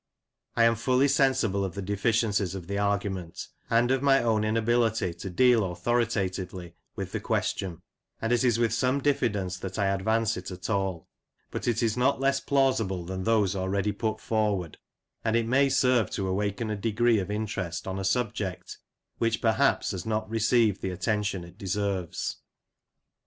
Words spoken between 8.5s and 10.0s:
with some diffidence that I